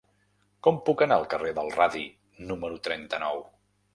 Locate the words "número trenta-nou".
2.53-3.45